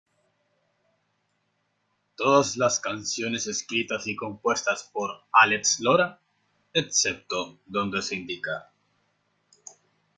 [2.17, 6.19] Todas las canciones escritas y compuestas por Alex Lora,
[6.73, 8.71] excepto donde se indica.